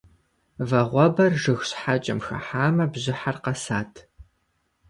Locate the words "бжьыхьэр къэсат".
2.91-3.93